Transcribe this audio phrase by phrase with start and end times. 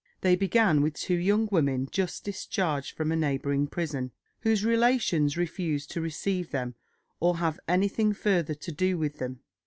[0.21, 5.91] They began with two young women just discharged from a neighbouring prison, whose relations refused
[5.91, 6.73] to receive them
[7.19, 9.41] or have anything further to do with them.